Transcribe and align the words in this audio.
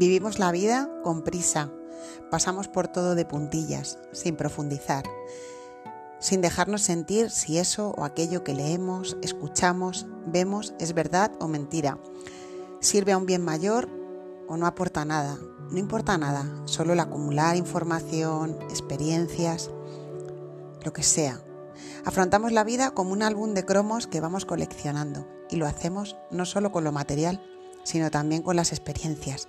Vivimos 0.00 0.38
la 0.38 0.50
vida 0.50 0.88
con 1.04 1.20
prisa, 1.20 1.70
pasamos 2.30 2.68
por 2.68 2.88
todo 2.88 3.14
de 3.14 3.26
puntillas, 3.26 3.98
sin 4.12 4.34
profundizar, 4.34 5.04
sin 6.18 6.40
dejarnos 6.40 6.80
sentir 6.80 7.28
si 7.30 7.58
eso 7.58 7.90
o 7.98 8.04
aquello 8.04 8.42
que 8.42 8.54
leemos, 8.54 9.18
escuchamos, 9.20 10.06
vemos 10.24 10.72
es 10.78 10.94
verdad 10.94 11.32
o 11.38 11.48
mentira, 11.48 11.98
sirve 12.80 13.12
a 13.12 13.18
un 13.18 13.26
bien 13.26 13.44
mayor 13.44 13.90
o 14.48 14.56
no 14.56 14.66
aporta 14.66 15.04
nada. 15.04 15.36
No 15.70 15.76
importa 15.76 16.16
nada, 16.16 16.50
solo 16.64 16.94
el 16.94 17.00
acumular 17.00 17.56
información, 17.56 18.56
experiencias, 18.70 19.70
lo 20.82 20.94
que 20.94 21.02
sea. 21.02 21.42
Afrontamos 22.06 22.52
la 22.52 22.64
vida 22.64 22.92
como 22.92 23.12
un 23.12 23.22
álbum 23.22 23.52
de 23.52 23.66
cromos 23.66 24.06
que 24.06 24.22
vamos 24.22 24.46
coleccionando 24.46 25.28
y 25.50 25.56
lo 25.56 25.66
hacemos 25.66 26.16
no 26.30 26.46
solo 26.46 26.72
con 26.72 26.84
lo 26.84 26.90
material, 26.90 27.44
sino 27.84 28.10
también 28.10 28.42
con 28.42 28.56
las 28.56 28.72
experiencias. 28.72 29.48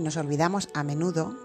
Nos 0.00 0.16
olvidamos 0.16 0.70
a 0.72 0.82
menudo, 0.82 1.36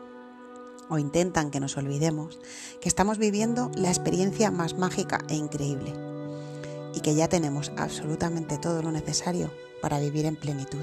o 0.88 0.98
intentan 0.98 1.52
que 1.52 1.60
nos 1.60 1.76
olvidemos, 1.76 2.40
que 2.80 2.88
estamos 2.88 3.18
viviendo 3.18 3.70
la 3.76 3.90
experiencia 3.90 4.50
más 4.50 4.78
mágica 4.78 5.20
e 5.28 5.36
increíble 5.36 5.94
y 6.94 7.02
que 7.02 7.16
ya 7.16 7.28
tenemos 7.28 7.74
absolutamente 7.76 8.58
todo 8.58 8.82
lo 8.82 8.94
necesario 8.94 9.52
para 9.82 10.00
vivir 10.00 10.26
en 10.26 10.38
plenitud. 10.38 10.80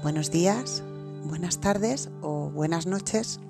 Buenos 0.00 0.30
días, 0.30 0.84
buenas 1.24 1.58
tardes 1.58 2.10
o 2.22 2.48
buenas 2.48 2.86
noches, 2.86 3.40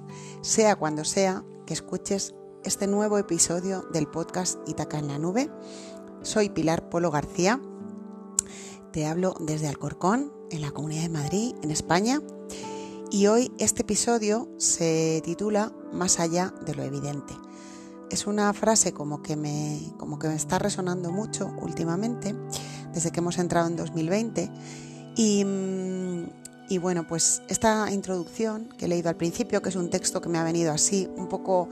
sea 0.41 0.74
cuando 0.77 1.05
sea 1.05 1.45
que 1.66 1.74
escuches 1.74 2.35
este 2.65 2.87
nuevo 2.87 3.19
episodio 3.19 3.83
del 3.93 4.07
podcast 4.07 4.59
Itaca 4.66 4.99
en 4.99 5.09
la 5.09 5.19
Nube. 5.19 5.51
Soy 6.23 6.49
Pilar 6.49 6.88
Polo 6.88 7.10
García, 7.10 7.60
te 8.91 9.05
hablo 9.05 9.35
desde 9.38 9.69
Alcorcón, 9.69 10.33
en 10.51 10.62
la 10.62 10.71
Comunidad 10.71 11.02
de 11.02 11.09
Madrid, 11.10 11.55
en 11.62 11.71
España, 11.71 12.23
y 13.10 13.26
hoy 13.26 13.52
este 13.59 13.82
episodio 13.82 14.48
se 14.59 15.23
titula 15.24 15.73
Más 15.92 16.20
allá 16.20 16.52
de 16.64 16.74
lo 16.74 16.82
evidente. 16.82 17.34
Es 18.10 18.26
una 18.26 18.52
frase 18.52 18.92
como 18.92 19.23
que 19.23 19.37
me, 19.37 19.80
como 19.98 20.18
que 20.18 20.28
me 20.28 20.34
está 20.34 20.59
resonando 20.59 21.10
mucho 21.10 21.52
últimamente, 21.60 22.34
desde 22.92 23.10
que 23.10 23.20
hemos 23.20 23.38
entrado 23.38 23.68
en 23.68 23.76
2020, 23.76 24.50
y, 25.16 25.45
y 26.68 26.78
bueno, 26.78 27.06
pues 27.06 27.42
esta 27.48 27.90
introducción 27.90 28.68
que 28.78 28.87
he 28.87 28.88
leído 28.88 29.09
al 29.09 29.16
principio, 29.16 29.62
que 29.62 29.68
es 29.68 29.76
un 29.76 29.90
texto 29.90 30.20
que 30.20 30.28
me 30.28 30.38
ha 30.38 30.45
venido 30.45 30.72
así, 30.72 31.09
un 31.16 31.28
poco 31.28 31.68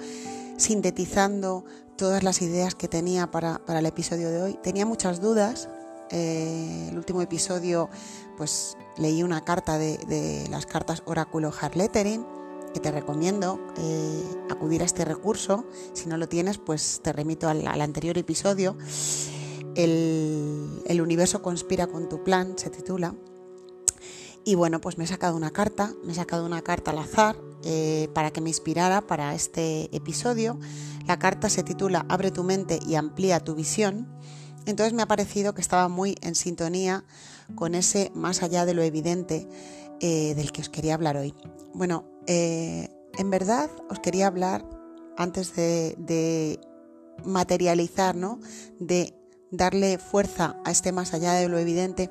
sintetizando 0.56 1.64
todas 1.96 2.22
las 2.22 2.42
ideas 2.42 2.74
que 2.74 2.88
tenía 2.88 3.30
para, 3.30 3.60
el 3.68 3.86
episodio 3.86 4.30
de 4.30 4.42
hoy. 4.42 4.58
Tenía 4.62 4.86
muchas 4.86 5.20
dudas. 5.20 5.68
Eh, 6.10 6.88
el 6.90 6.96
último 6.96 7.22
episodio, 7.22 7.90
pues 8.36 8.76
leí 8.96 9.22
una 9.22 9.44
carta 9.44 9.78
de, 9.78 10.46
las 10.50 10.66
cartas 10.66 11.02
Oráculo 11.06 11.52
Lettering 11.74 12.24
que 12.72 12.80
te 12.80 12.90
recomiendo 12.90 13.58
eh, 13.78 14.22
acudir 14.50 14.82
a 14.82 14.84
este 14.84 15.04
recurso. 15.04 15.64
Si 15.94 16.08
no 16.08 16.16
lo 16.16 16.28
tienes, 16.28 16.58
pues 16.58 17.00
te 17.02 17.12
remito 17.12 17.48
al, 17.48 17.66
anterior 17.80 18.18
episodio. 18.18 18.76
El, 19.74 20.82
el 20.86 21.00
universo 21.00 21.42
conspira 21.42 21.86
con 21.86 22.08
tu 22.08 22.22
plan, 22.22 22.56
se 22.56 22.70
titula. 22.70 23.14
Y 24.48 24.54
bueno, 24.54 24.80
pues 24.80 24.96
me 24.96 25.02
he 25.02 25.06
sacado 25.08 25.36
una 25.36 25.50
carta, 25.50 25.92
me 26.04 26.12
he 26.12 26.14
sacado 26.14 26.46
una 26.46 26.62
carta 26.62 26.92
al 26.92 26.98
azar 26.98 27.36
eh, 27.64 28.08
para 28.14 28.30
que 28.30 28.40
me 28.40 28.48
inspirara 28.48 29.00
para 29.00 29.34
este 29.34 29.88
episodio. 29.94 30.56
La 31.04 31.18
carta 31.18 31.50
se 31.50 31.64
titula 31.64 32.06
Abre 32.08 32.30
tu 32.30 32.44
mente 32.44 32.78
y 32.86 32.94
amplía 32.94 33.40
tu 33.40 33.56
visión. 33.56 34.06
Entonces 34.66 34.92
me 34.92 35.02
ha 35.02 35.06
parecido 35.06 35.54
que 35.54 35.60
estaba 35.60 35.88
muy 35.88 36.16
en 36.20 36.34
sintonía 36.34 37.04
con 37.54 37.74
ese 37.74 38.10
más 38.14 38.42
allá 38.42 38.66
de 38.66 38.74
lo 38.74 38.82
evidente 38.82 39.48
eh, 40.00 40.34
del 40.34 40.52
que 40.52 40.62
os 40.62 40.68
quería 40.68 40.94
hablar 40.94 41.16
hoy. 41.16 41.34
Bueno, 41.72 42.04
eh, 42.26 42.88
en 43.16 43.30
verdad 43.30 43.70
os 43.88 44.00
quería 44.00 44.26
hablar 44.26 44.68
antes 45.16 45.54
de, 45.56 45.94
de 45.98 46.60
materializar, 47.24 48.14
¿no? 48.16 48.40
De 48.78 49.14
darle 49.50 49.98
fuerza 49.98 50.56
a 50.64 50.70
este 50.70 50.92
más 50.92 51.14
allá 51.14 51.32
de 51.34 51.48
lo 51.48 51.58
evidente 51.58 52.10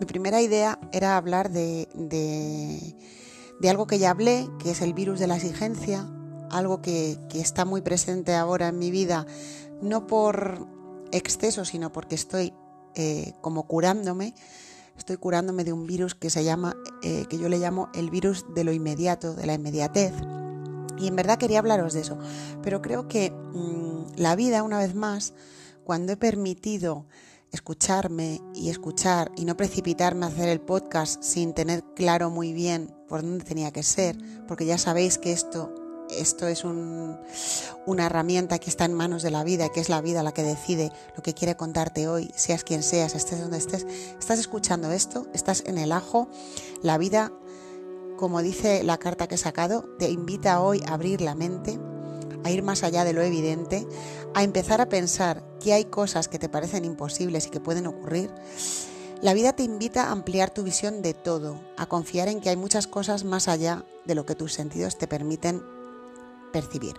mi 0.00 0.06
primera 0.06 0.40
idea 0.40 0.78
era 0.92 1.16
hablar 1.16 1.50
de, 1.50 1.88
de, 1.94 3.68
algo 3.68 3.88
que 3.88 3.98
ya 3.98 4.10
hablé, 4.10 4.48
que 4.60 4.70
es 4.70 4.80
el 4.80 4.94
virus 4.94 5.18
de 5.18 5.26
la 5.26 5.36
exigencia, 5.36 6.08
algo 6.50 6.80
que, 6.80 7.18
está 7.34 7.64
muy 7.64 7.82
presente 7.82 8.34
ahora 8.34 8.68
en 8.68 8.78
mi 8.78 8.92
vida, 8.92 9.26
no 9.82 10.06
por 10.06 10.68
exceso, 11.12 11.64
sino 11.64 11.92
porque 11.92 12.14
estoy 12.14 12.52
eh, 12.94 13.32
como 13.40 13.66
curándome, 13.66 14.34
estoy 14.96 15.16
curándome 15.16 15.64
de 15.64 15.72
un 15.72 15.86
virus 15.86 16.14
que 16.14 16.30
se 16.30 16.44
llama, 16.44 16.76
eh, 17.02 17.26
que 17.28 17.38
yo 17.38 17.48
le 17.48 17.58
llamo 17.58 17.88
el 17.94 18.10
virus 18.10 18.44
de 18.54 18.64
lo 18.64 18.72
inmediato, 18.72 19.34
de 19.34 19.46
la 19.46 19.54
inmediatez. 19.54 20.12
Y 20.98 21.06
en 21.06 21.16
verdad 21.16 21.38
quería 21.38 21.60
hablaros 21.60 21.92
de 21.92 22.00
eso, 22.00 22.18
pero 22.62 22.82
creo 22.82 23.06
que 23.06 23.30
mm, 23.30 24.16
la 24.16 24.34
vida, 24.34 24.62
una 24.62 24.78
vez 24.78 24.94
más, 24.94 25.32
cuando 25.84 26.12
he 26.12 26.16
permitido 26.16 27.06
escucharme 27.52 28.40
y 28.54 28.68
escuchar 28.68 29.32
y 29.36 29.44
no 29.44 29.56
precipitarme 29.56 30.26
a 30.26 30.28
hacer 30.28 30.48
el 30.48 30.60
podcast 30.60 31.22
sin 31.22 31.54
tener 31.54 31.82
claro 31.94 32.30
muy 32.30 32.52
bien 32.52 32.94
por 33.08 33.22
dónde 33.22 33.44
tenía 33.44 33.70
que 33.70 33.82
ser, 33.82 34.18
porque 34.46 34.66
ya 34.66 34.76
sabéis 34.76 35.18
que 35.18 35.32
esto, 35.32 35.74
esto 36.10 36.46
es 36.46 36.64
un, 36.64 37.18
una 37.86 38.06
herramienta 38.06 38.58
que 38.58 38.70
está 38.70 38.84
en 38.84 38.94
manos 38.94 39.22
de 39.22 39.30
la 39.30 39.44
vida, 39.44 39.68
que 39.70 39.80
es 39.80 39.88
la 39.88 40.00
vida 40.00 40.22
la 40.22 40.32
que 40.32 40.42
decide 40.42 40.92
lo 41.16 41.22
que 41.22 41.34
quiere 41.34 41.56
contarte 41.56 42.08
hoy, 42.08 42.30
seas 42.36 42.64
quien 42.64 42.82
seas, 42.82 43.14
estés 43.14 43.40
donde 43.40 43.58
estés. 43.58 43.86
Estás 44.18 44.38
escuchando 44.38 44.90
esto, 44.92 45.26
estás 45.34 45.64
en 45.66 45.78
el 45.78 45.92
ajo, 45.92 46.28
la 46.82 46.98
vida, 46.98 47.32
como 48.16 48.42
dice 48.42 48.82
la 48.82 48.98
carta 48.98 49.28
que 49.28 49.36
he 49.36 49.38
sacado, 49.38 49.84
te 49.98 50.10
invita 50.10 50.60
hoy 50.60 50.82
a 50.86 50.94
abrir 50.94 51.20
la 51.20 51.34
mente 51.34 51.78
a 52.44 52.50
ir 52.50 52.62
más 52.62 52.82
allá 52.82 53.04
de 53.04 53.12
lo 53.12 53.22
evidente, 53.22 53.86
a 54.34 54.42
empezar 54.42 54.80
a 54.80 54.88
pensar 54.88 55.42
que 55.60 55.72
hay 55.72 55.86
cosas 55.86 56.28
que 56.28 56.38
te 56.38 56.48
parecen 56.48 56.84
imposibles 56.84 57.46
y 57.46 57.50
que 57.50 57.60
pueden 57.60 57.86
ocurrir, 57.86 58.30
la 59.20 59.34
vida 59.34 59.52
te 59.52 59.64
invita 59.64 60.04
a 60.04 60.12
ampliar 60.12 60.50
tu 60.50 60.62
visión 60.62 61.02
de 61.02 61.12
todo, 61.12 61.60
a 61.76 61.86
confiar 61.86 62.28
en 62.28 62.40
que 62.40 62.50
hay 62.50 62.56
muchas 62.56 62.86
cosas 62.86 63.24
más 63.24 63.48
allá 63.48 63.84
de 64.04 64.14
lo 64.14 64.24
que 64.24 64.36
tus 64.36 64.52
sentidos 64.52 64.96
te 64.96 65.08
permiten 65.08 65.62
percibir. 66.52 66.96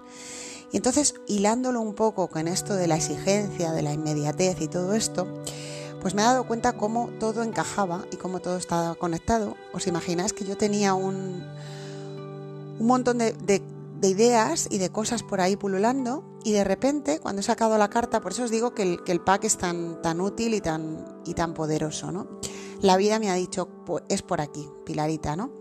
Y 0.71 0.77
entonces, 0.77 1.15
hilándolo 1.27 1.81
un 1.81 1.95
poco 1.95 2.27
con 2.27 2.47
esto 2.47 2.75
de 2.75 2.87
la 2.87 2.95
exigencia, 2.95 3.71
de 3.71 3.81
la 3.81 3.93
inmediatez 3.93 4.61
y 4.61 4.67
todo 4.67 4.93
esto, 4.93 5.27
pues 6.01 6.13
me 6.13 6.21
he 6.21 6.25
dado 6.25 6.45
cuenta 6.45 6.73
cómo 6.73 7.09
todo 7.19 7.43
encajaba 7.43 8.05
y 8.11 8.17
cómo 8.17 8.39
todo 8.39 8.57
estaba 8.57 8.95
conectado. 8.95 9.55
¿Os 9.73 9.87
imagináis 9.87 10.33
que 10.33 10.45
yo 10.45 10.57
tenía 10.57 10.93
un, 10.93 11.43
un 12.79 12.87
montón 12.87 13.17
de, 13.17 13.33
de 13.99 14.07
ideas 14.07 14.67
y 14.69 14.77
de 14.77 14.89
cosas 14.89 15.23
por 15.23 15.41
ahí 15.41 15.55
pululando 15.55 16.23
y 16.43 16.53
de 16.53 16.63
repente 16.63 17.19
cuando 17.19 17.41
he 17.41 17.43
sacado 17.43 17.77
la 17.77 17.89
carta, 17.89 18.21
por 18.21 18.31
eso 18.31 18.43
os 18.43 18.51
digo 18.51 18.73
que 18.73 18.83
el, 18.83 19.03
que 19.03 19.11
el 19.11 19.19
pack 19.19 19.43
es 19.43 19.57
tan, 19.57 20.01
tan 20.01 20.21
útil 20.21 20.53
y 20.53 20.61
tan, 20.61 21.21
y 21.25 21.33
tan 21.33 21.53
poderoso, 21.53 22.11
¿no? 22.11 22.27
La 22.81 22.95
vida 22.95 23.19
me 23.19 23.29
ha 23.29 23.33
dicho, 23.33 23.67
pues, 23.85 24.05
es 24.07 24.21
por 24.21 24.39
aquí, 24.39 24.69
Pilarita, 24.85 25.35
¿no? 25.35 25.51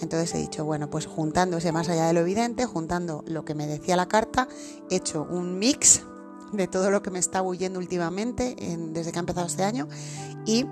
Entonces 0.00 0.34
he 0.34 0.38
dicho, 0.38 0.64
bueno, 0.64 0.90
pues 0.90 1.06
juntando 1.06 1.56
ese 1.56 1.72
más 1.72 1.88
allá 1.88 2.06
de 2.06 2.12
lo 2.12 2.20
evidente, 2.20 2.66
juntando 2.66 3.24
lo 3.26 3.44
que 3.44 3.54
me 3.54 3.66
decía 3.66 3.96
la 3.96 4.06
carta, 4.06 4.48
he 4.90 4.96
hecho 4.96 5.26
un 5.30 5.58
mix 5.58 6.02
de 6.52 6.68
todo 6.68 6.90
lo 6.90 7.02
que 7.02 7.10
me 7.10 7.18
está 7.18 7.42
huyendo 7.42 7.78
últimamente 7.78 8.56
desde 8.90 9.12
que 9.12 9.18
ha 9.18 9.20
empezado 9.20 9.46
este 9.46 9.64
año 9.64 9.88
y 10.44 10.66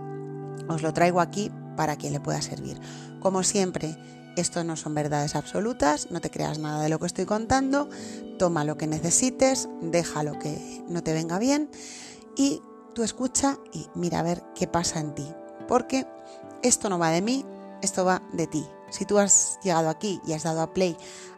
os 0.69 0.83
lo 0.83 0.93
traigo 0.93 1.21
aquí 1.21 1.51
para 1.77 1.97
quien 1.97 2.13
le 2.13 2.21
pueda 2.21 2.41
servir. 2.43 2.81
Como 3.21 3.43
siempre, 3.43 3.97
esto 4.37 4.63
no 4.65 4.77
son 4.77 4.95
verdades 4.95 5.37
absolutas, 5.37 6.11
no 6.11 6.21
te 6.21 6.31
creas 6.31 6.59
nada 6.59 6.83
de 6.83 6.89
lo 6.89 6.99
que 6.99 7.07
estoy 7.07 7.25
contando, 7.25 7.89
toma 8.39 8.65
lo 8.65 8.77
que 8.77 8.87
necesites, 8.87 9.69
deja 9.81 10.23
lo 10.23 10.39
que 10.39 10.85
no 10.89 11.03
te 11.03 11.13
venga 11.13 11.39
bien 11.39 11.71
y 12.37 12.61
tú 12.95 13.03
escucha 13.03 13.59
y 13.73 13.89
mira 13.95 14.21
a 14.21 14.23
ver 14.23 14.43
qué 14.55 14.67
pasa 14.67 15.01
en 15.01 15.15
ti. 15.15 15.27
Porque 15.67 16.07
esto 16.63 16.89
no 16.89 16.99
va 16.99 17.11
de 17.11 17.23
mí, 17.23 17.45
esto 17.83 18.05
va 18.05 18.23
de 18.33 18.47
ti. 18.47 18.65
Si 18.91 19.05
tú 19.05 19.19
has 19.19 19.59
llegado 19.63 19.89
aquí 19.89 20.21
y 20.27 20.33
has 20.33 20.43
dado 20.45 20.63
a 20.63 20.73
play 20.73 20.97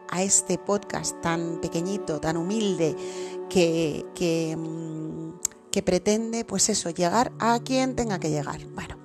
a 0.09 0.23
este 0.23 0.57
podcast 0.57 1.19
tan 1.21 1.59
pequeñito, 1.59 2.19
tan 2.19 2.37
humilde, 2.37 2.95
que, 3.49 4.55
mm, 4.57 5.39
que 5.71 5.83
pretende, 5.83 6.45
pues 6.45 6.69
eso, 6.69 6.89
llegar 6.89 7.31
a 7.39 7.59
quien 7.59 7.95
tenga 7.95 8.19
que 8.19 8.29
llegar. 8.29 8.65
Bueno, 8.67 8.97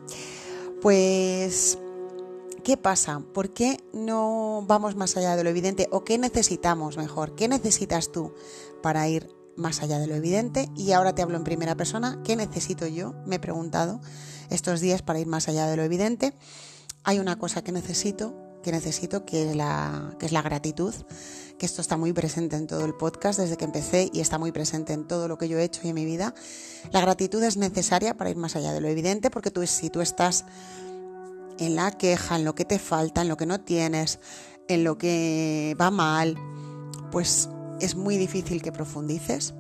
pues 0.81 1.79
¿Qué 2.65 2.77
pasa? 2.77 3.21
¿Por 3.35 3.53
qué 3.53 3.79
no 3.93 4.65
vamos 4.69 4.95
más 4.95 5.17
allá 5.17 5.35
de 5.35 5.43
lo 5.43 5.51
evidente? 5.51 5.89
¿O 5.91 6.05
qué 6.05 6.17
necesitamos 6.17 6.97
mejor? 6.97 7.35
¿Qué 7.35 7.49
necesitas 7.49 8.13
tú 8.13 8.35
para 8.83 9.09
ir 9.09 9.35
más 9.57 9.83
allá 9.83 9.99
de 9.99 10.07
lo 10.07 10.15
evidente? 10.15 10.69
Y 10.77 10.93
ahora 10.93 11.13
te 11.13 11.23
hablo 11.23 11.37
en 11.37 11.43
primera 11.43 11.75
persona. 11.75 12.21
¿Qué 12.23 12.37
necesito 12.37 12.87
yo? 12.87 13.15
Me 13.27 13.37
he 13.37 13.41
preguntado 13.41 14.01
estos 14.49 14.81
días 14.81 15.03
para 15.03 15.19
ir 15.19 15.27
más 15.27 15.49
allá 15.49 15.67
de 15.67 15.77
lo 15.77 15.83
evidente. 15.83 16.35
Hay 17.05 17.19
una 17.19 17.37
cosa 17.37 17.63
que 17.63 17.73
necesito, 17.73 18.35
que 18.63 18.73
necesito, 18.73 19.25
que 19.25 19.51
es 19.51 19.57
la, 19.57 20.15
que 20.19 20.27
es 20.27 20.33
la 20.33 20.43
gratitud, 20.43 20.95
que 21.59 21.67
esto 21.67 21.81
está 21.81 21.97
muy 21.97 22.13
presente 22.13 22.57
en 22.57 22.67
todo 22.67 22.85
el 22.85 22.95
podcast 22.95 23.39
desde 23.41 23.57
que 23.57 23.65
empecé 23.65 24.11
y 24.13 24.21
está 24.21 24.39
muy 24.39 24.53
presente 24.53 24.93
en 24.93 25.07
todo 25.07 25.29
lo 25.29 25.37
que 25.39 25.49
yo 25.49 25.59
he 25.59 25.65
hecho 25.65 25.81
y 25.85 25.89
en 25.89 25.95
mi 25.95 26.05
vida. 26.05 26.35
La 26.91 27.01
gratitud 27.01 27.43
es 27.43 27.57
necesaria 27.57 28.17
para 28.17 28.31
ir 28.31 28.37
más 28.37 28.57
allá 28.57 28.73
de 28.73 28.81
lo 28.81 28.89
evidente 28.89 29.31
porque 29.31 29.51
tú, 29.51 29.67
si 29.67 29.91
tú 29.91 30.01
estás 30.01 30.45
en 31.59 31.77
la 31.77 31.91
queja, 31.93 32.37
en 32.37 32.45
lo 32.45 32.55
que 32.55 32.65
te 32.65 32.79
falta, 32.79 33.23
en 33.23 33.29
lo 33.29 33.37
que 33.37 33.47
no 33.47 33.61
tienes, 33.61 34.21
en 34.69 34.85
lo 34.85 34.97
que 34.97 35.77
va 35.81 35.91
mal, 35.91 36.37
pues 37.11 37.49
es 37.81 37.95
muy 37.97 38.17
difícil 38.17 38.63
que 38.63 38.73
profundices. 38.73 39.55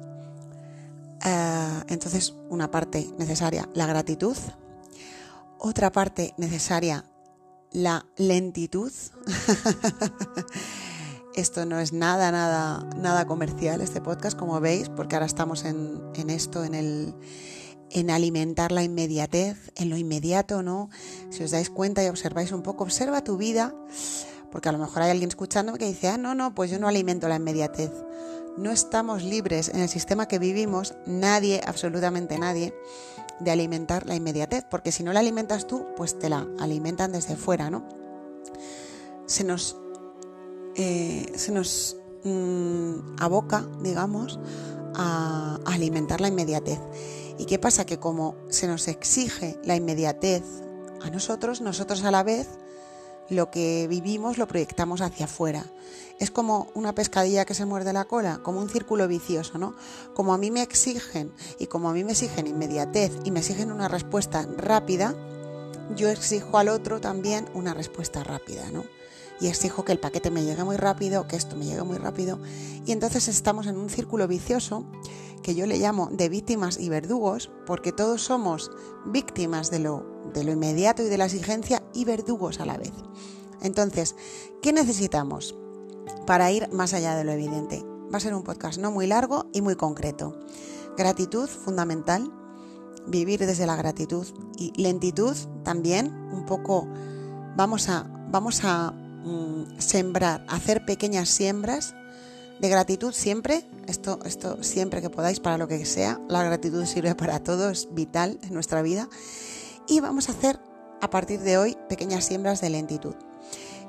Eh, 1.24 1.82
entonces, 1.88 2.34
una 2.48 2.70
parte 2.70 3.08
necesaria, 3.18 3.68
la 3.74 3.86
gratitud. 3.86 4.36
Otra 5.58 5.92
parte 5.92 6.34
necesaria, 6.38 7.04
la 7.72 8.06
lentitud. 8.16 8.92
Esto 11.34 11.64
no 11.64 11.80
es 11.80 11.92
nada, 11.92 12.30
nada, 12.30 12.88
nada 12.96 13.26
comercial, 13.26 13.80
este 13.80 14.00
podcast, 14.00 14.38
como 14.38 14.60
veis, 14.60 14.90
porque 14.90 15.16
ahora 15.16 15.26
estamos 15.26 15.64
en, 15.64 16.00
en 16.14 16.28
esto, 16.28 16.62
en 16.62 16.74
el 16.74 17.14
en 17.92 18.10
alimentar 18.10 18.72
la 18.72 18.82
inmediatez, 18.82 19.70
en 19.76 19.90
lo 19.90 19.96
inmediato, 19.96 20.62
¿no? 20.62 20.90
Si 21.30 21.42
os 21.42 21.50
dais 21.50 21.70
cuenta 21.70 22.02
y 22.02 22.08
observáis 22.08 22.52
un 22.52 22.62
poco, 22.62 22.84
observa 22.84 23.22
tu 23.22 23.36
vida, 23.36 23.74
porque 24.52 24.68
a 24.68 24.72
lo 24.72 24.78
mejor 24.78 25.02
hay 25.02 25.10
alguien 25.10 25.30
escuchándome 25.30 25.78
que 25.78 25.86
dice, 25.86 26.08
ah, 26.08 26.18
no, 26.18 26.34
no, 26.34 26.54
pues 26.54 26.70
yo 26.70 26.78
no 26.78 26.86
alimento 26.86 27.28
la 27.28 27.36
inmediatez. 27.36 27.90
No 28.56 28.70
estamos 28.70 29.22
libres 29.22 29.70
en 29.70 29.80
el 29.80 29.88
sistema 29.88 30.28
que 30.28 30.38
vivimos, 30.38 30.94
nadie, 31.06 31.62
absolutamente 31.66 32.38
nadie, 32.38 32.74
de 33.40 33.50
alimentar 33.50 34.06
la 34.06 34.14
inmediatez, 34.14 34.64
porque 34.70 34.92
si 34.92 35.02
no 35.02 35.12
la 35.12 35.20
alimentas 35.20 35.66
tú, 35.66 35.86
pues 35.96 36.18
te 36.18 36.28
la 36.28 36.46
alimentan 36.60 37.12
desde 37.12 37.34
fuera, 37.34 37.70
¿no? 37.70 37.88
Se 39.26 39.42
nos 39.42 39.76
eh, 40.74 41.32
se 41.36 41.52
nos 41.52 41.96
mm, 42.24 43.16
aboca, 43.20 43.66
digamos, 43.82 44.40
a, 44.94 45.58
alimentar 45.66 46.20
la 46.20 46.28
inmediatez. 46.28 46.78
¿Y 47.38 47.44
qué 47.44 47.58
pasa? 47.58 47.84
Que 47.84 47.98
como 47.98 48.36
se 48.48 48.66
nos 48.66 48.88
exige 48.88 49.58
la 49.64 49.76
inmediatez 49.76 50.42
a 51.02 51.10
nosotros, 51.10 51.60
nosotros 51.60 52.04
a 52.04 52.10
la 52.10 52.22
vez 52.22 52.48
lo 53.32 53.50
que 53.50 53.86
vivimos 53.88 54.38
lo 54.38 54.46
proyectamos 54.46 55.00
hacia 55.00 55.26
afuera. 55.26 55.64
Es 56.18 56.30
como 56.30 56.68
una 56.74 56.94
pescadilla 56.94 57.44
que 57.44 57.54
se 57.54 57.66
muerde 57.66 57.92
la 57.92 58.04
cola, 58.04 58.40
como 58.42 58.60
un 58.60 58.68
círculo 58.68 59.08
vicioso, 59.08 59.58
¿no? 59.58 59.74
Como 60.14 60.34
a 60.34 60.38
mí 60.38 60.50
me 60.50 60.62
exigen 60.62 61.32
y 61.58 61.66
como 61.66 61.88
a 61.88 61.92
mí 61.92 62.04
me 62.04 62.12
exigen 62.12 62.46
inmediatez 62.46 63.12
y 63.24 63.30
me 63.30 63.40
exigen 63.40 63.72
una 63.72 63.88
respuesta 63.88 64.46
rápida, 64.56 65.14
yo 65.96 66.08
exijo 66.08 66.58
al 66.58 66.68
otro 66.68 67.00
también 67.00 67.48
una 67.54 67.74
respuesta 67.74 68.22
rápida, 68.22 68.70
¿no? 68.70 68.84
y 69.42 69.48
exijo 69.48 69.84
que 69.84 69.90
el 69.90 69.98
paquete 69.98 70.30
me 70.30 70.44
llegue 70.44 70.62
muy 70.62 70.76
rápido, 70.76 71.26
que 71.26 71.34
esto 71.34 71.56
me 71.56 71.64
llegue 71.64 71.82
muy 71.82 71.98
rápido. 71.98 72.38
Y 72.86 72.92
entonces 72.92 73.26
estamos 73.26 73.66
en 73.66 73.76
un 73.76 73.90
círculo 73.90 74.28
vicioso 74.28 74.84
que 75.42 75.56
yo 75.56 75.66
le 75.66 75.78
llamo 75.78 76.08
de 76.12 76.28
víctimas 76.28 76.78
y 76.78 76.88
verdugos, 76.88 77.50
porque 77.66 77.90
todos 77.90 78.22
somos 78.22 78.70
víctimas 79.04 79.70
de 79.72 79.80
lo, 79.80 80.06
de 80.32 80.44
lo 80.44 80.52
inmediato 80.52 81.02
y 81.02 81.08
de 81.08 81.18
la 81.18 81.24
exigencia 81.24 81.82
y 81.92 82.04
verdugos 82.04 82.60
a 82.60 82.66
la 82.66 82.78
vez. 82.78 82.92
Entonces, 83.62 84.16
¿qué 84.60 84.72
necesitamos 84.72 85.54
para 86.26 86.50
ir 86.50 86.68
más 86.72 86.94
allá 86.94 87.14
de 87.16 87.24
lo 87.24 87.32
evidente? 87.32 87.82
Va 88.12 88.18
a 88.18 88.20
ser 88.20 88.34
un 88.34 88.42
podcast 88.42 88.78
no 88.78 88.90
muy 88.90 89.06
largo 89.06 89.46
y 89.52 89.62
muy 89.62 89.76
concreto. 89.76 90.38
Gratitud 90.96 91.48
fundamental, 91.48 92.30
vivir 93.06 93.40
desde 93.40 93.66
la 93.66 93.76
gratitud 93.76 94.26
y 94.58 94.72
lentitud 94.80 95.36
también, 95.64 96.12
un 96.32 96.44
poco 96.44 96.86
vamos 97.56 97.88
a, 97.88 98.06
vamos 98.30 98.64
a 98.64 98.94
Mm, 99.24 99.78
sembrar, 99.78 100.44
hacer 100.48 100.84
pequeñas 100.84 101.28
siembras 101.28 101.94
de 102.60 102.68
gratitud 102.68 103.12
siempre, 103.12 103.64
esto, 103.86 104.18
esto 104.24 104.62
siempre 104.64 105.00
que 105.00 105.10
podáis 105.10 105.38
para 105.38 105.58
lo 105.58 105.68
que 105.68 105.84
sea, 105.84 106.20
la 106.28 106.42
gratitud 106.42 106.84
sirve 106.86 107.14
para 107.14 107.40
todo, 107.40 107.70
es 107.70 107.88
vital 107.92 108.38
en 108.42 108.52
nuestra 108.52 108.82
vida. 108.82 109.08
Y 109.86 110.00
vamos 110.00 110.28
a 110.28 110.32
hacer 110.32 110.58
a 111.00 111.10
partir 111.10 111.40
de 111.40 111.56
hoy 111.56 111.76
pequeñas 111.88 112.24
siembras 112.24 112.60
de 112.60 112.70
lentitud. 112.70 113.14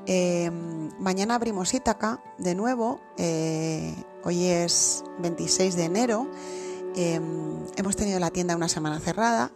Em, 0.06 0.90
mañana 1.00 1.36
abrimos 1.36 1.74
Ítaca 1.74 2.22
de 2.38 2.56
nuevo, 2.56 3.00
eh, 3.18 3.96
hoy 4.26 4.48
es 4.48 5.04
26 5.20 5.78
de 5.78 5.86
enero, 5.86 6.30
em, 6.96 7.66
hemos 7.78 7.96
tenido 7.96 8.20
la 8.20 8.30
tienda 8.30 8.56
una 8.56 8.68
semana 8.68 9.00
cerrada, 9.00 9.52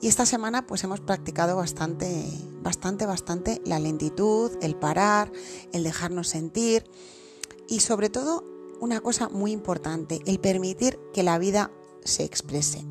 y 0.00 0.08
esta 0.08 0.26
semana 0.26 0.66
pues 0.66 0.84
hemos 0.84 1.00
practicado 1.00 1.56
bastante, 1.56 2.26
bastante, 2.62 3.06
bastante 3.06 3.62
la 3.64 3.78
lentitud, 3.78 4.52
el 4.60 4.76
parar, 4.76 5.32
el 5.72 5.84
dejarnos 5.84 6.28
sentir 6.28 6.84
y 7.66 7.80
sobre 7.80 8.10
todo 8.10 8.44
una 8.80 9.00
cosa 9.00 9.28
muy 9.28 9.52
importante, 9.52 10.20
el 10.26 10.38
permitir 10.38 11.00
que 11.14 11.22
la 11.22 11.38
vida 11.38 11.72
se 12.04 12.24
exprese. 12.24 12.84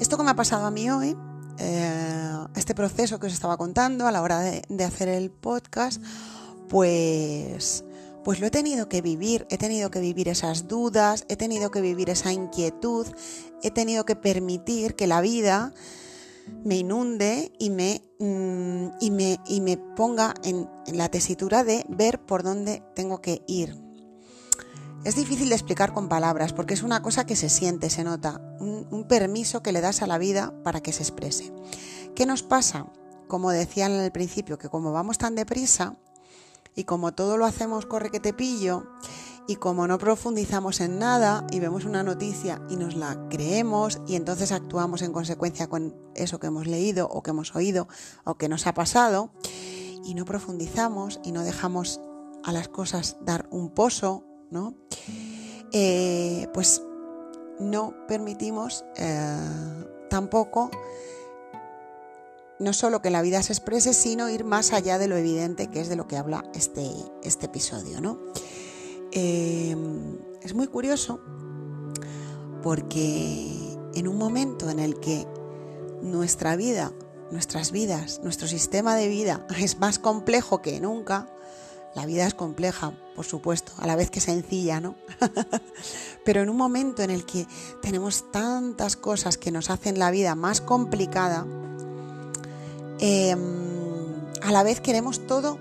Esto 0.00 0.16
que 0.16 0.24
me 0.24 0.30
ha 0.30 0.36
pasado 0.36 0.66
a 0.66 0.70
mí 0.70 0.90
hoy, 0.90 1.16
eh, 1.58 2.46
este 2.56 2.74
proceso 2.74 3.18
que 3.18 3.26
os 3.26 3.32
estaba 3.32 3.56
contando 3.56 4.06
a 4.06 4.12
la 4.12 4.22
hora 4.22 4.40
de, 4.40 4.84
hacer 4.84 5.08
el 5.08 5.30
podcast, 5.30 6.02
pues 6.68 7.84
pues 8.24 8.40
lo 8.40 8.46
he 8.46 8.50
tenido 8.50 8.90
que 8.90 9.00
vivir, 9.00 9.46
he 9.48 9.56
tenido 9.56 9.90
que 9.90 10.00
vivir 10.00 10.28
esas 10.28 10.68
dudas, 10.68 11.24
he 11.28 11.36
tenido 11.36 11.70
que 11.70 11.80
vivir 11.80 12.10
esa 12.10 12.30
inquietud, 12.30 13.06
he 13.62 13.70
tenido 13.70 14.04
que 14.04 14.16
permitir 14.16 14.96
que 14.96 15.06
la 15.06 15.22
vida 15.22 15.72
me 16.64 16.76
inunde 16.76 17.52
y 17.58 17.70
me, 17.70 18.02
mm, 18.18 18.88
y 19.00 19.10
me, 19.10 19.38
y 19.46 19.60
me 19.60 19.76
ponga 19.76 20.34
en, 20.44 20.68
la 20.92 21.08
tesitura 21.08 21.64
de 21.64 21.84
ver 21.88 22.20
por 22.20 22.42
dónde 22.42 22.82
tengo 22.94 23.22
que 23.22 23.42
ir. 23.46 23.87
Es 25.04 25.14
difícil 25.14 25.48
de 25.48 25.54
explicar 25.54 25.92
con 25.92 26.08
palabras 26.08 26.52
porque 26.52 26.74
es 26.74 26.82
una 26.82 27.02
cosa 27.02 27.24
que 27.24 27.36
se 27.36 27.48
siente, 27.48 27.88
se 27.88 28.04
nota, 28.04 28.40
un, 28.58 29.04
permiso 29.08 29.62
que 29.62 29.72
le 29.72 29.80
das 29.80 30.02
a 30.02 30.06
la 30.06 30.18
vida 30.18 30.52
para 30.64 30.80
que 30.80 30.92
se 30.92 31.02
exprese. 31.02 31.52
¿Qué 32.14 32.26
nos 32.26 32.42
pasa? 32.42 32.86
Como 33.26 33.50
decía 33.50 33.86
en 33.86 33.92
el 33.92 34.12
principio, 34.12 34.58
que 34.58 34.68
como 34.68 34.92
vamos 34.92 35.16
tan 35.16 35.34
deprisa, 35.34 35.96
y 36.74 36.84
como 36.84 37.12
todo 37.12 37.36
lo 37.36 37.46
hacemos 37.46 37.86
corre 37.86 38.10
que 38.10 38.20
te 38.20 38.32
pillo, 38.32 38.86
y 39.46 39.56
como 39.56 39.86
no 39.86 39.98
profundizamos 39.98 40.80
en 40.80 40.98
nada 40.98 41.46
y 41.50 41.58
vemos 41.58 41.86
una 41.86 42.02
noticia 42.02 42.60
y 42.68 42.76
nos 42.76 42.94
la 42.94 43.28
creemos 43.30 43.98
y 44.06 44.14
entonces 44.14 44.52
actuamos 44.52 45.00
en 45.00 45.12
consecuencia 45.12 45.68
con 45.68 45.96
eso 46.14 46.38
que 46.38 46.48
hemos 46.48 46.66
leído 46.66 47.08
o 47.08 47.22
que 47.22 47.30
hemos 47.30 47.56
oído 47.56 47.88
o 48.24 48.34
que 48.34 48.50
nos 48.50 48.66
ha 48.66 48.74
pasado, 48.74 49.30
y 50.04 50.14
no 50.14 50.24
profundizamos 50.24 51.18
y 51.24 51.32
no 51.32 51.44
dejamos 51.44 52.00
a 52.44 52.52
las 52.52 52.68
cosas 52.68 53.16
dar 53.22 53.48
un 53.50 53.70
pozo, 53.70 54.24
¿no? 54.50 54.74
Eh, 55.72 56.48
pues 56.54 56.82
no 57.58 57.94
permitimos 58.06 58.84
eh, 58.96 59.36
tampoco 60.08 60.70
no 62.58 62.72
solo 62.72 63.00
que 63.00 63.10
la 63.10 63.22
vida 63.22 63.42
se 63.42 63.52
exprese, 63.52 63.94
sino 63.94 64.28
ir 64.28 64.44
más 64.44 64.72
allá 64.72 64.98
de 64.98 65.08
lo 65.08 65.16
evidente, 65.16 65.68
que 65.68 65.80
es 65.80 65.88
de 65.88 65.96
lo 65.96 66.08
que 66.08 66.16
habla 66.16 66.44
este, 66.54 66.90
este 67.22 67.46
episodio. 67.46 68.00
¿no? 68.00 68.18
Em, 69.12 70.18
es 70.42 70.54
muy 70.54 70.66
curioso 70.66 71.20
porque 72.62 73.76
en 73.94 74.08
un 74.08 74.18
momento 74.18 74.68
en 74.70 74.80
el 74.80 74.98
que 74.98 75.26
nuestra 76.02 76.56
vida, 76.56 76.92
nuestras 77.30 77.70
vidas, 77.70 78.20
nuestro 78.22 78.48
sistema 78.48 78.96
de 78.96 79.08
vida 79.08 79.46
es 79.58 79.78
más 79.78 79.98
complejo 79.98 80.60
que 80.60 80.80
nunca, 80.80 81.28
la 81.98 82.06
vida 82.06 82.26
es 82.26 82.34
compleja, 82.34 82.92
por 83.14 83.24
supuesto, 83.24 83.72
a 83.78 83.86
la 83.86 83.96
vez 83.96 84.10
que 84.10 84.20
sencilla, 84.20 84.80
¿no? 84.80 84.94
Pero 86.24 86.42
en 86.42 86.48
un 86.48 86.56
momento 86.56 87.02
en 87.02 87.10
el 87.10 87.26
que 87.26 87.46
tenemos 87.82 88.30
tantas 88.30 88.96
cosas 88.96 89.36
que 89.36 89.50
nos 89.50 89.70
hacen 89.70 89.98
la 89.98 90.10
vida 90.10 90.34
más 90.34 90.60
complicada, 90.60 91.46
Em, 93.00 93.38
a 94.42 94.50
la 94.50 94.62
vez 94.62 94.80
queremos 94.80 95.26
todo 95.26 95.58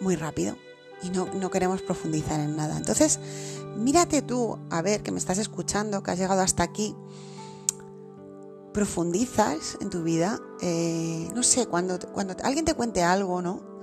muy 0.00 0.14
rápido 0.14 0.56
y 1.02 1.10
no, 1.10 1.26
no, 1.34 1.50
queremos 1.50 1.80
profundizar 1.82 2.38
en 2.40 2.56
nada. 2.56 2.76
Entonces, 2.76 3.18
mírate 3.76 4.20
tú, 4.20 4.58
a 4.70 4.82
ver, 4.82 5.02
que 5.02 5.10
me 5.10 5.18
estás 5.18 5.38
escuchando, 5.38 6.02
que 6.02 6.10
has 6.10 6.18
llegado 6.18 6.42
hasta 6.42 6.62
aquí, 6.62 6.94
profundizas 8.74 9.78
en 9.80 9.90
tu 9.90 10.02
vida, 10.02 10.38
eh, 10.60 11.30
no 11.34 11.42
sé, 11.42 11.66
cuando, 11.66 11.98
cuando 12.12 12.36
alguien 12.42 12.64
te 12.64 12.74
cuente 12.74 13.02
algo, 13.02 13.40
¿no? 13.40 13.77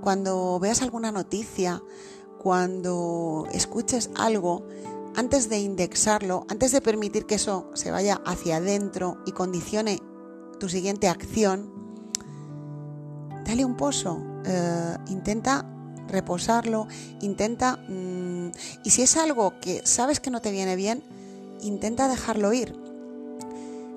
Cuando 0.00 0.58
veas 0.58 0.82
alguna 0.82 1.12
noticia, 1.12 1.82
cuando 2.38 3.46
escuches 3.52 4.10
algo, 4.16 4.66
antes 5.14 5.48
de 5.48 5.58
indexarlo, 5.58 6.46
antes 6.48 6.72
de 6.72 6.80
permitir 6.80 7.26
que 7.26 7.34
eso 7.34 7.70
se 7.74 7.90
vaya 7.90 8.20
hacia 8.24 8.56
adentro 8.56 9.18
y 9.26 9.32
condicione 9.32 10.00
tu 10.58 10.68
siguiente 10.68 11.08
acción, 11.08 11.72
dale 13.44 13.64
un 13.64 13.76
pozo, 13.76 14.22
eh, 14.44 14.96
intenta 15.08 15.66
reposarlo, 16.08 16.86
intenta... 17.20 17.76
Mm, 17.88 18.50
y 18.84 18.90
si 18.90 19.02
es 19.02 19.16
algo 19.16 19.60
que 19.60 19.82
sabes 19.84 20.20
que 20.20 20.30
no 20.30 20.40
te 20.40 20.50
viene 20.50 20.76
bien, 20.76 21.04
intenta 21.62 22.08
dejarlo 22.08 22.52
ir. 22.52 22.78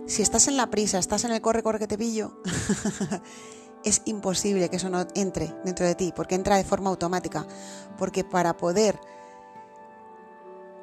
Si 0.06 0.22
estás 0.22 0.48
en 0.48 0.58
la 0.58 0.70
prisa, 0.70 1.00
estás 1.00 1.24
en 1.24 1.32
el 1.32 1.42
corre, 1.42 1.64
corre 1.64 1.80
que 1.80 1.88
te 1.88 1.98
pillo, 1.98 2.42
es 3.84 4.02
imposible 4.06 4.70
que 4.70 4.78
eso 4.78 4.90
no 4.90 5.06
entre 5.16 5.54
dentro 5.64 5.86
de 5.86 5.96
ti, 5.96 6.14
porque 6.16 6.36
entra 6.36 6.58
de 6.58 6.64
forma 6.64 6.90
automática. 6.90 7.46
Porque 7.98 8.24
para 8.24 8.58
poder 8.58 9.00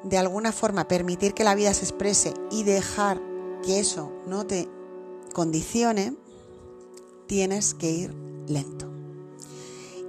de 0.03 0.17
alguna 0.17 0.51
forma 0.51 0.87
permitir 0.87 1.33
que 1.33 1.43
la 1.43 1.55
vida 1.55 1.73
se 1.73 1.85
exprese 1.85 2.33
y 2.49 2.63
dejar 2.63 3.21
que 3.63 3.79
eso 3.79 4.11
no 4.25 4.45
te 4.45 4.67
condicione, 5.33 6.15
tienes 7.27 7.73
que 7.73 7.91
ir 7.91 8.15
lento. 8.47 8.91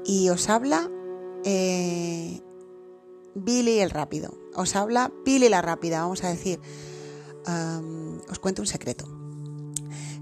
Y 0.04 0.30
os 0.30 0.49
habla 0.49 0.90
eh, 1.44 2.40
Billy 3.34 3.80
el 3.80 3.90
rápido. 3.90 4.34
Os 4.54 4.76
habla 4.76 5.12
Billy 5.25 5.49
la 5.49 5.62
rápida, 5.62 6.00
vamos 6.00 6.25
a 6.25 6.28
decir. 6.28 6.61
os 8.30 8.38
cuento 8.38 8.62
un 8.62 8.66
secreto. 8.66 9.22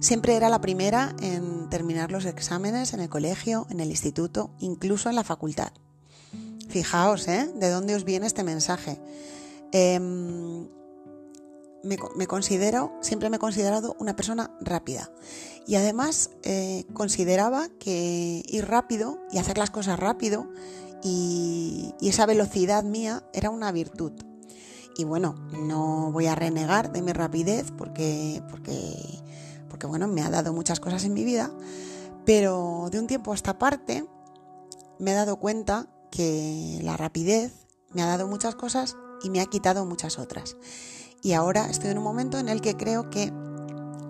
Siempre 0.00 0.34
era 0.34 0.48
la 0.48 0.62
primera 0.62 1.14
en 1.20 1.68
terminar 1.68 2.10
los 2.10 2.24
exámenes 2.24 2.94
en 2.94 3.00
el 3.00 3.10
colegio, 3.10 3.66
en 3.68 3.80
el 3.80 3.90
instituto, 3.90 4.50
incluso 4.58 5.10
en 5.10 5.14
la 5.14 5.24
facultad. 5.24 5.72
Fijaos, 6.70 7.28
¿eh? 7.28 7.50
¿De 7.54 7.68
dónde 7.68 7.94
os 7.94 8.04
viene 8.04 8.26
este 8.26 8.42
mensaje? 8.42 8.98
Em, 9.72 10.68
me, 11.82 12.26
considero, 12.26 12.92
siempre 13.02 13.28
me 13.28 13.36
he 13.36 13.38
considerado 13.38 13.94
una 13.98 14.16
persona 14.16 14.50
rápida. 14.62 15.10
Y 15.66 15.74
además 15.74 16.30
eh, 16.44 16.86
consideraba 16.94 17.68
que 17.78 18.42
ir 18.46 18.66
rápido 18.66 19.18
y 19.30 19.36
hacer 19.36 19.58
las 19.58 19.70
cosas 19.70 19.98
rápido 19.98 20.48
y, 21.02 21.94
y, 22.00 22.08
esa 22.08 22.24
velocidad 22.24 22.84
mía 22.84 23.22
era 23.34 23.50
una 23.50 23.70
virtud. 23.70 24.12
Y 24.96 25.04
bueno, 25.04 25.34
no 25.52 26.10
voy 26.10 26.26
a 26.26 26.34
renegar 26.34 26.90
de 26.90 27.02
mi 27.02 27.12
rapidez 27.12 27.70
porque, 27.76 28.42
porque 28.50 29.20
porque 29.70 29.86
bueno, 29.86 30.08
me 30.08 30.22
ha 30.22 30.28
dado 30.28 30.52
muchas 30.52 30.80
cosas 30.80 31.04
en 31.04 31.14
mi 31.14 31.24
vida, 31.24 31.50
pero 32.26 32.88
de 32.90 32.98
un 32.98 33.06
tiempo 33.06 33.32
a 33.32 33.34
esta 33.34 33.58
parte 33.58 34.04
me 34.98 35.12
he 35.12 35.14
dado 35.14 35.36
cuenta 35.36 35.88
que 36.10 36.80
la 36.82 36.96
rapidez 36.96 37.66
me 37.92 38.02
ha 38.02 38.06
dado 38.06 38.26
muchas 38.26 38.54
cosas 38.54 38.96
y 39.22 39.30
me 39.30 39.40
ha 39.40 39.46
quitado 39.46 39.86
muchas 39.86 40.18
otras. 40.18 40.56
Y 41.22 41.32
ahora 41.32 41.70
estoy 41.70 41.90
en 41.90 41.98
un 41.98 42.04
momento 42.04 42.38
en 42.38 42.48
el 42.48 42.60
que 42.60 42.76
creo 42.76 43.10
que 43.10 43.32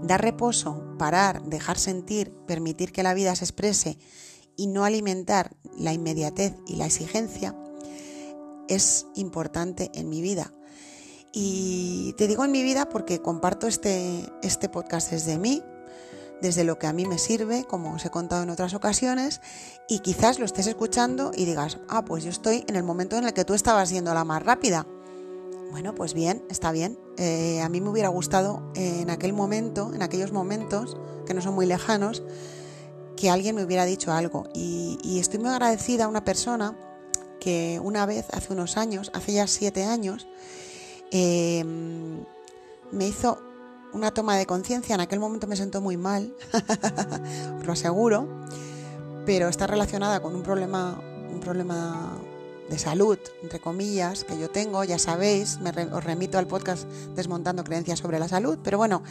dar 0.02 0.22
reposo, 0.22 0.96
parar, 0.98 1.42
dejar 1.44 1.78
sentir, 1.78 2.32
permitir 2.46 2.92
que 2.92 3.02
la 3.02 3.14
vida 3.14 3.34
se 3.36 3.44
exprese 3.44 3.98
y 4.56 4.66
no 4.66 4.84
alimentar 4.84 5.56
la 5.76 5.92
inmediatez 5.92 6.54
y 6.66 6.76
la 6.76 6.86
exigencia 6.86 7.56
es 8.68 9.06
importante 9.14 9.90
en 9.94 10.08
mi 10.08 10.22
vida. 10.22 10.52
Y 11.32 12.14
te 12.14 12.26
digo 12.26 12.44
en 12.44 12.50
mi 12.50 12.62
vida 12.62 12.88
porque 12.88 13.20
comparto 13.20 13.66
este, 13.66 14.24
este 14.42 14.68
podcast 14.68 15.10
desde 15.10 15.38
mí, 15.38 15.62
desde 16.42 16.64
lo 16.64 16.78
que 16.78 16.86
a 16.86 16.92
mí 16.92 17.06
me 17.06 17.18
sirve, 17.18 17.64
como 17.64 17.94
os 17.94 18.04
he 18.04 18.10
contado 18.10 18.42
en 18.42 18.50
otras 18.50 18.74
ocasiones, 18.74 19.40
y 19.88 20.00
quizás 20.00 20.38
lo 20.38 20.44
estés 20.44 20.66
escuchando 20.66 21.30
y 21.34 21.44
digas, 21.44 21.78
ah, 21.88 22.04
pues 22.04 22.24
yo 22.24 22.30
estoy 22.30 22.64
en 22.66 22.76
el 22.76 22.82
momento 22.82 23.16
en 23.16 23.24
el 23.24 23.32
que 23.32 23.44
tú 23.44 23.54
estabas 23.54 23.90
siendo 23.90 24.12
la 24.12 24.24
más 24.24 24.42
rápida. 24.42 24.86
Bueno, 25.70 25.94
pues 25.94 26.14
bien, 26.14 26.42
está 26.50 26.72
bien. 26.72 26.98
Eh, 27.16 27.60
a 27.60 27.68
mí 27.68 27.80
me 27.80 27.90
hubiera 27.90 28.08
gustado 28.08 28.72
en 28.74 29.08
aquel 29.08 29.32
momento, 29.32 29.92
en 29.94 30.02
aquellos 30.02 30.32
momentos, 30.32 30.96
que 31.26 31.34
no 31.34 31.40
son 31.40 31.54
muy 31.54 31.66
lejanos, 31.66 32.24
que 33.16 33.30
alguien 33.30 33.54
me 33.54 33.62
hubiera 33.62 33.84
dicho 33.84 34.12
algo. 34.12 34.48
Y, 34.52 34.98
y 35.04 35.20
estoy 35.20 35.38
muy 35.38 35.50
agradecida 35.50 36.06
a 36.06 36.08
una 36.08 36.24
persona 36.24 36.76
que 37.38 37.80
una 37.82 38.04
vez, 38.04 38.26
hace 38.32 38.52
unos 38.52 38.76
años, 38.76 39.12
hace 39.14 39.32
ya 39.32 39.46
siete 39.46 39.84
años, 39.84 40.26
Em, 41.10 42.24
me 42.92 43.08
hizo 43.08 43.38
una 43.92 44.12
toma 44.12 44.36
de 44.36 44.46
conciencia. 44.46 44.94
En 44.94 45.00
aquel 45.00 45.20
momento 45.20 45.46
me 45.46 45.56
sentó 45.56 45.80
muy 45.80 45.96
mal, 45.96 46.34
os 47.58 47.66
lo 47.66 47.72
aseguro, 47.72 48.28
pero 49.26 49.48
está 49.48 49.66
relacionada 49.66 50.20
con 50.20 50.34
un 50.34 50.42
problema, 50.42 51.00
un 51.32 51.40
problema 51.40 52.18
de 52.68 52.78
salud, 52.78 53.18
entre 53.42 53.60
comillas, 53.60 54.22
que 54.22 54.38
yo 54.38 54.48
tengo, 54.48 54.84
ya 54.84 54.98
sabéis, 54.98 55.58
me 55.58 55.70
os 55.70 56.04
remito 56.04 56.38
al 56.38 56.46
podcast 56.46 56.88
Desmontando 57.16 57.64
Creencias 57.64 57.98
sobre 57.98 58.20
la 58.20 58.28
Salud, 58.28 58.58
pero 58.62 58.78
bueno, 58.78 59.02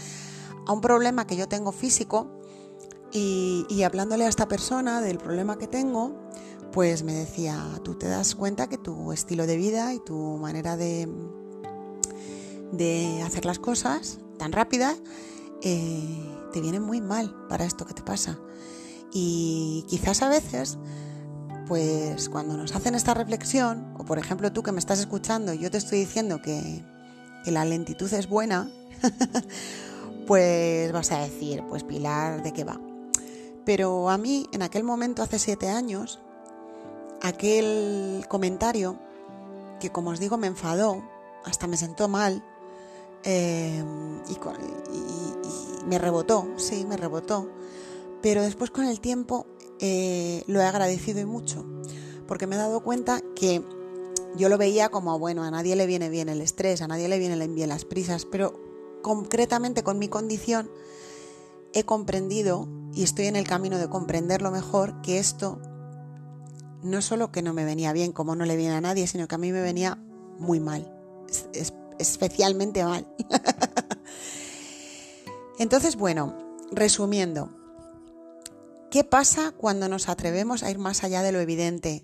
a 0.65 0.71
un 0.71 0.79
problema 0.79 1.27
que 1.27 1.35
yo 1.35 1.49
tengo 1.49 1.73
físico 1.73 2.27
y, 3.11 3.65
y 3.69 3.83
hablándole 3.83 4.25
a 4.25 4.29
esta 4.29 4.47
persona 4.47 5.01
del 5.01 5.17
problema 5.17 5.57
que 5.57 5.67
tengo, 5.67 6.13
pues 6.71 7.03
me 7.03 7.13
decía, 7.13 7.65
tú 7.83 7.95
te 7.95 8.07
das 8.07 8.35
cuenta 8.35 8.69
que 8.69 8.77
tu 8.77 9.11
estilo 9.11 9.45
de 9.45 9.57
vida 9.57 9.93
y 9.93 9.99
tu 9.99 10.37
manera 10.37 10.77
de, 10.77 11.09
de 12.71 13.21
hacer 13.23 13.45
las 13.45 13.59
cosas 13.59 14.19
tan 14.38 14.51
rápidas, 14.51 14.97
eh, 15.61 16.25
te 16.53 16.61
viene 16.61 16.79
muy 16.79 17.01
mal 17.01 17.35
para 17.49 17.65
esto 17.65 17.85
que 17.85 17.93
te 17.93 18.01
pasa. 18.01 18.39
Y 19.11 19.85
quizás 19.88 20.21
a 20.21 20.29
veces, 20.29 20.77
pues 21.67 22.29
cuando 22.29 22.55
nos 22.57 22.75
hacen 22.75 22.95
esta 22.95 23.13
reflexión, 23.13 23.93
o 23.97 24.05
por 24.05 24.19
ejemplo 24.19 24.51
tú 24.51 24.63
que 24.63 24.71
me 24.71 24.79
estás 24.79 24.99
escuchando 24.99 25.53
yo 25.53 25.71
te 25.71 25.77
estoy 25.77 25.99
diciendo 25.99 26.41
que 26.41 26.83
la 27.45 27.65
lentitud 27.65 28.11
es 28.13 28.27
buena, 28.27 28.69
pues 30.27 30.91
vas 30.91 31.11
a 31.11 31.19
decir, 31.19 31.63
pues 31.67 31.83
Pilar, 31.83 32.43
¿de 32.43 32.53
qué 32.53 32.63
va? 32.63 32.79
Pero 33.65 34.09
a 34.09 34.17
mí, 34.17 34.47
en 34.51 34.61
aquel 34.61 34.83
momento, 34.83 35.21
hace 35.21 35.38
siete 35.38 35.69
años, 35.69 36.19
aquel 37.21 38.25
comentario 38.27 38.99
que 39.79 39.91
como 39.91 40.09
os 40.09 40.19
digo 40.19 40.38
me 40.38 40.47
enfadó, 40.47 41.03
hasta 41.45 41.67
me 41.67 41.77
sentó 41.77 42.07
mal, 42.07 42.43
Em, 43.23 44.19
y, 44.29 44.38
me 45.85 45.97
rebotó, 45.97 46.47
sí, 46.57 46.85
me 46.85 46.97
rebotó. 46.97 47.49
Pero 48.21 48.41
después 48.41 48.69
con 48.71 48.85
el 48.85 48.99
tiempo 48.99 49.45
eh, 49.79 50.43
lo 50.47 50.59
he 50.59 50.65
agradecido 50.65 51.19
y 51.19 51.25
mucho, 51.25 51.65
porque 52.27 52.47
me 52.47 52.55
he 52.55 52.59
dado 52.59 52.81
cuenta 52.81 53.21
que 53.35 53.63
yo 54.35 54.49
lo 54.49 54.57
veía 54.57 54.89
como, 54.89 55.17
bueno, 55.17 55.43
a 55.43 55.51
nadie 55.51 55.75
le 55.75 55.88
viene 55.88 56.09
bien 56.09 56.29
el 56.29 56.41
estrés, 56.41 56.81
a 56.81 56.88
nadie 56.88 57.07
le 57.07 57.17
vienen 57.17 57.55
bien 57.55 57.69
las 57.69 57.85
prisas, 57.85 58.25
pero 58.25 58.53
concretamente 59.01 59.83
con 59.83 59.97
mi 59.97 60.09
condición 60.09 60.69
he 61.73 61.83
comprendido 61.83 62.67
y 62.93 63.03
estoy 63.03 63.27
en 63.27 63.35
el 63.35 63.47
camino 63.47 63.77
de 63.77 63.89
comprenderlo 63.89 64.51
mejor 64.51 65.01
que 65.01 65.19
esto 65.19 65.61
no 66.81 67.01
solo 67.01 67.31
que 67.31 67.41
no 67.41 67.53
me 67.53 67.65
venía 67.65 67.93
bien 67.93 68.11
como 68.11 68.35
no 68.35 68.45
le 68.45 68.55
viene 68.55 68.75
a 68.75 68.81
nadie, 68.81 69.07
sino 69.07 69.27
que 69.27 69.35
a 69.35 69.38
mí 69.38 69.51
me 69.51 69.61
venía 69.61 69.97
muy 70.38 70.59
mal. 70.59 70.93
Especialmente 71.99 72.83
mal. 72.83 73.05
Entonces, 75.59 75.97
bueno, 75.97 76.35
resumiendo, 76.71 77.49
¿qué 78.89 79.03
pasa 79.03 79.51
cuando 79.51 79.89
nos 79.89 80.09
atrevemos 80.09 80.63
a 80.63 80.71
ir 80.71 80.79
más 80.79 81.03
allá 81.03 81.21
de 81.21 81.31
lo 81.31 81.39
evidente? 81.39 82.03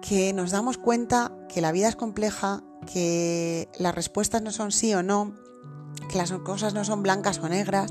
Que 0.00 0.32
nos 0.32 0.52
damos 0.52 0.78
cuenta 0.78 1.32
que 1.48 1.60
la 1.60 1.72
vida 1.72 1.88
es 1.88 1.96
compleja, 1.96 2.62
que 2.92 3.68
las 3.78 3.94
respuestas 3.94 4.42
no 4.42 4.52
son 4.52 4.70
sí 4.70 4.94
o 4.94 5.02
no, 5.02 5.34
que 6.08 6.18
las 6.18 6.32
cosas 6.32 6.72
no 6.72 6.84
son 6.84 7.02
blancas 7.02 7.40
o 7.40 7.48
negras, 7.48 7.90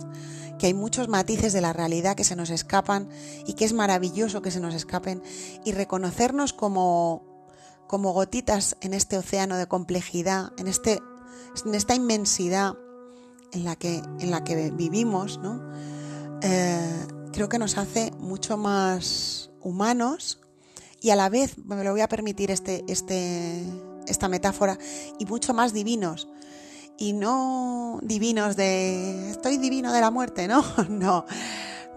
que 0.58 0.68
hay 0.68 0.74
muchos 0.74 1.08
matices 1.08 1.54
de 1.54 1.62
la 1.62 1.74
realidad 1.74 2.16
que 2.16 2.24
se 2.24 2.36
nos 2.36 2.50
escapan 2.50 3.10
y 3.46 3.54
que 3.54 3.66
es 3.66 3.74
maravilloso 3.74 4.42
que 4.42 4.52
se 4.52 4.60
nos 4.60 4.74
escapen 4.74 5.22
y 5.66 5.74
reconocernos 5.74 6.54
como, 6.54 7.46
como 7.88 8.14
gotitas 8.14 8.78
en 8.82 8.94
este 8.94 9.18
océano 9.18 9.58
de 9.58 9.68
complejidad, 9.68 10.52
en 10.58 10.68
este 10.68 11.02
en 11.66 11.76
esta 11.76 11.96
inmensidad 11.96 12.76
en 13.52 13.64
la 13.64 13.76
que, 13.76 14.02
en 14.20 14.32
la 14.32 14.44
que 14.44 14.72
vivimos, 14.72 15.40
¿no? 15.40 15.62
Eh, 16.42 17.08
creo 17.34 17.50
que 17.50 17.60
nos 17.60 17.78
hace 17.78 18.12
mucho 18.20 18.58
más 18.58 19.50
humanos 19.62 20.40
y 21.02 21.12
a 21.12 21.16
la 21.16 21.30
vez, 21.30 21.58
me 21.60 21.84
lo 21.84 21.92
voy 21.92 22.02
a 22.02 22.10
permitir 22.10 22.52
este, 22.52 22.84
este, 22.88 23.64
esta 24.08 24.28
metáfora, 24.28 24.78
y 25.20 25.26
mucho 25.26 25.54
más 25.54 25.74
divinos. 25.74 26.28
Y 26.98 27.14
no 27.14 28.00
divinos 28.02 28.56
de 28.56 29.30
estoy 29.30 29.58
divino 29.58 29.94
de 29.94 30.02
la 30.02 30.10
muerte, 30.10 30.48
¿no? 30.48 30.64
No. 30.90 31.26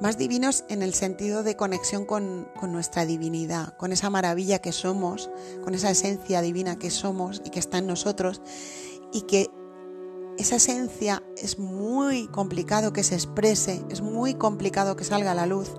Más 0.01 0.17
divinos 0.17 0.65
en 0.71 0.83
el 0.83 0.95
sentido 0.95 1.43
de 1.43 1.57
conexión 1.57 2.07
con, 2.07 2.49
con 2.59 2.73
nuestra 2.73 3.05
divinidad, 3.05 3.77
con 3.77 3.93
esa 3.93 4.09
maravilla 4.09 4.59
que 4.59 4.73
somos, 4.73 5.29
con 5.63 5.75
esa 5.75 5.91
esencia 5.91 6.41
divina 6.41 6.79
que 6.79 6.91
somos 6.91 7.43
y 7.45 7.51
que 7.51 7.59
está 7.59 7.79
en 7.79 7.87
nosotros 7.87 8.41
y 9.13 9.23
que 9.23 9.51
esa 10.39 10.57
esencia 10.57 11.23
es 11.37 11.59
muy 11.59 12.27
complicado 12.29 12.93
que 12.93 13.03
se 13.03 13.15
exprese, 13.15 13.85
es 13.91 14.01
muy 14.01 14.35
complicado 14.35 14.97
que 14.97 15.05
salga 15.05 15.33
a 15.33 15.35
la 15.35 15.47
luz 15.47 15.71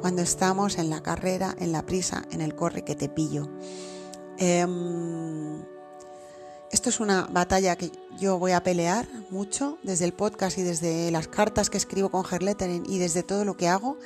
cuando 0.00 0.22
estamos 0.22 0.78
en 0.78 0.90
la 0.90 1.02
carrera, 1.02 1.54
en 1.58 1.70
la 1.70 1.86
prisa, 1.86 2.24
en 2.32 2.40
el 2.40 2.56
corre 2.56 2.82
que 2.82 2.96
te 2.96 3.08
pillo. 3.08 3.48
Em, 4.38 5.62
esto 6.72 6.88
es 6.88 6.98
una 6.98 7.28
batalla 7.30 7.76
que 7.76 7.92
yo 8.18 8.38
voy 8.38 8.52
a 8.52 8.64
pelear 8.64 9.06
mucho 9.30 9.78
desde 9.84 10.04
el 10.04 10.12
podcast 10.12 10.58
y 10.58 10.62
desde 10.62 11.10
las 11.12 11.28
cartas 11.28 11.70
que 11.70 11.76
escribo 11.76 12.10
con 12.10 12.24
Herlettering 12.28 12.84
y 12.86 12.98
desde 12.98 13.22
todo 13.22 13.44
lo 13.44 13.56
que 13.56 13.68
hago. 13.68 13.98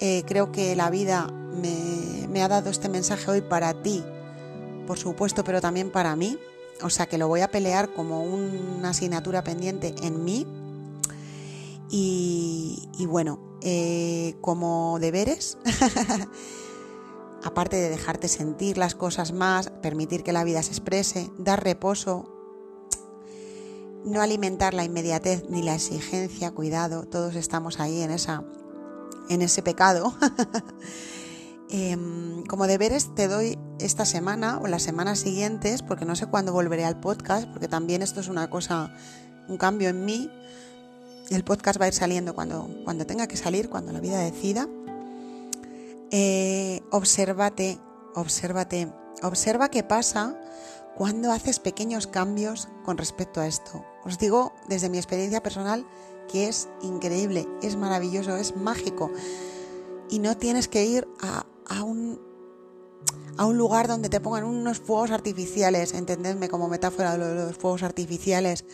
Eh, 0.00 0.22
creo 0.26 0.52
que 0.52 0.76
la 0.76 0.90
vida 0.90 1.28
me, 1.28 2.28
me 2.28 2.42
ha 2.42 2.48
dado 2.48 2.68
este 2.68 2.90
mensaje 2.90 3.30
hoy 3.30 3.40
para 3.40 3.82
ti, 3.82 4.04
por 4.86 4.98
supuesto, 4.98 5.44
pero 5.44 5.62
también 5.62 5.90
para 5.90 6.14
mí. 6.14 6.38
O 6.82 6.90
sea 6.90 7.06
que 7.06 7.18
lo 7.18 7.28
voy 7.28 7.40
a 7.40 7.50
pelear 7.50 7.92
como 7.92 8.22
una 8.22 8.90
asignatura 8.90 9.42
pendiente 9.42 9.94
en 10.02 10.24
mí. 10.24 10.46
Y, 11.90 13.06
bueno, 13.06 13.40
eh, 13.62 14.36
como 14.40 14.98
deberes, 15.00 15.56
aparte 17.42 17.76
de 17.76 17.88
dejarte 17.88 18.28
sentir 18.28 18.76
las 18.76 18.94
cosas 18.94 19.32
más, 19.32 19.70
permitir 19.82 20.22
que 20.22 20.32
la 20.32 20.44
vida 20.44 20.62
se 20.62 20.70
exprese, 20.70 21.30
dar 21.38 21.64
reposo, 21.64 22.28
no 24.04 24.20
alimentar 24.20 24.74
la 24.74 24.84
inmediatez 24.84 25.44
ni 25.48 25.62
la 25.62 25.74
exigencia, 25.74 26.50
cuidado, 26.50 27.04
todos 27.04 27.34
estamos 27.34 27.80
ahí 27.80 28.02
en 28.02 28.10
esa, 28.10 28.44
en 29.28 29.42
ese 29.42 29.62
pecado, 29.62 30.14
em, 31.70 32.44
como 32.44 32.66
deberes 32.66 33.14
te 33.14 33.28
doy 33.28 33.58
esta 33.78 34.04
semana 34.04 34.58
o 34.58 34.66
las 34.66 34.82
semanas 34.82 35.20
siguientes, 35.20 35.82
porque 35.82 36.04
no 36.04 36.16
sé 36.16 36.26
cuándo 36.26 36.52
volveré 36.52 36.84
al 36.84 36.98
podcast, 37.00 37.48
porque 37.48 37.68
también 37.68 38.02
esto 38.02 38.20
es 38.20 38.28
una 38.28 38.50
cosa, 38.50 38.94
un 39.48 39.56
cambio 39.56 39.88
en 39.88 40.04
mí. 40.04 40.30
El 41.30 41.44
podcast 41.44 41.80
va 41.80 41.84
a 41.84 41.88
ir 41.88 41.94
saliendo 41.94 42.34
cuando, 42.34 42.68
cuando 42.84 43.06
tenga 43.06 43.26
que 43.26 43.36
salir, 43.36 43.68
cuando 43.68 43.92
la 43.92 44.00
vida 44.00 44.18
decida. 44.18 44.66
Eh, 46.10 46.80
obsérvate, 46.90 47.78
obsérvate, 48.14 48.90
observa 49.22 49.68
qué 49.68 49.82
pasa 49.82 50.40
cuando 50.96 51.30
haces 51.32 51.60
pequeños 51.60 52.06
cambios 52.06 52.68
con 52.84 52.98
respecto 52.98 53.40
a 53.40 53.46
esto. 53.46 53.84
Os 54.04 54.18
digo 54.18 54.52
desde 54.68 54.88
mi 54.88 54.98
experiencia 54.98 55.42
personal 55.42 55.86
que 56.28 56.48
es 56.48 56.68
increíble, 56.82 57.46
es 57.62 57.76
maravilloso, 57.76 58.36
es 58.36 58.56
mágico. 58.56 59.10
Y 60.10 60.18
no 60.18 60.36
tienes 60.36 60.68
que 60.68 60.84
ir 60.84 61.06
a, 61.20 61.46
a 61.68 61.82
un, 61.82 62.20
a 63.36 63.46
un 63.46 63.58
lugar 63.58 63.88
donde 63.88 64.08
te 64.08 64.20
pongan 64.20 64.44
unos 64.44 64.78
fuegos 64.78 65.10
artificiales, 65.10 65.94
entendedme 65.94 66.48
como 66.48 66.68
metáfora 66.68 67.16
de 67.16 67.34
los 67.46 67.56
fuegos 67.56 67.82
artificiales. 67.82 68.64